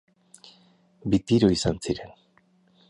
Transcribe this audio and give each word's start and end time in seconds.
Bi 1.13 1.21
tiro 1.31 1.51
izan 1.59 1.81
ziren. 1.89 2.19